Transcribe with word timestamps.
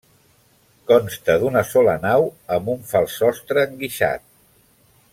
Consta 0.91 1.35
d'una 1.43 1.63
sola 1.73 1.95
nau, 2.07 2.25
amb 2.57 2.73
un 2.75 2.81
fals 2.95 3.19
sostre 3.23 3.67
enguixat. 3.71 4.29